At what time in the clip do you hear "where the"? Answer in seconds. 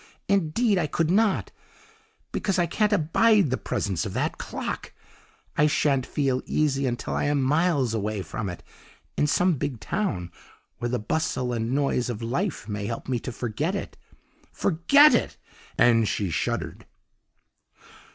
10.79-10.97